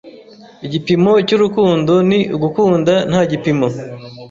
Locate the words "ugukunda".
2.35-2.93